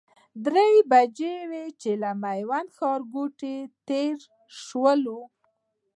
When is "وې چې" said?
1.49-1.91